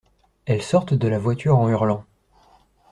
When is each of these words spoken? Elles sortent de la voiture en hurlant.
Elles 0.47 0.63
sortent 0.63 0.95
de 0.95 1.07
la 1.07 1.19
voiture 1.19 1.55
en 1.59 1.69
hurlant. 1.69 2.03